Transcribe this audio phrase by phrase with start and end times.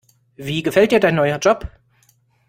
[0.35, 1.69] Wie gefällt dir dein neuer Job?